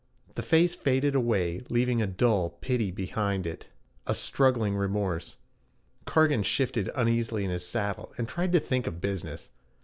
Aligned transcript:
The 0.33 0.41
face 0.41 0.73
faded 0.73 1.13
away 1.13 1.61
leaving 1.69 2.01
a 2.01 2.07
dull 2.07 2.49
pity 2.59 2.89
behind 2.89 3.45
it, 3.45 3.67
a 4.07 4.15
struggling 4.15 4.75
remorse. 4.75 5.37
Cargan 6.07 6.41
shifted 6.41 6.89
uneasily 6.95 7.45
in 7.45 7.51
his 7.51 7.67
saddle, 7.67 8.11
and 8.17 8.27
tried 8.27 8.51
to 8.53 8.59
think 8.59 8.87
of 8.87 8.99
business. 8.99 9.51